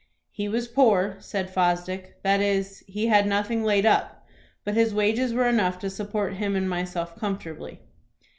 [0.31, 4.25] "He was poor," said Fosdick; "that is, he had nothing laid up;
[4.63, 7.81] but his wages were enough to support him and myself comfortably."